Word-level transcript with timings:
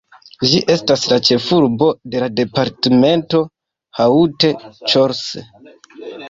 Ĝi 0.51 0.59
estas 0.75 1.03
la 1.11 1.17
ĉefurbo 1.27 1.89
de 2.15 2.21
la 2.23 2.29
departemento 2.39 3.43
Haute-Corse. 4.01 5.45